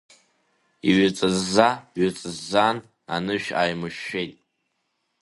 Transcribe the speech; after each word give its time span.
Иҩыҵызза-ҩыҵыззан, 0.89 2.77
анышә 3.15 3.49
ааимышәшәеит. 3.59 4.33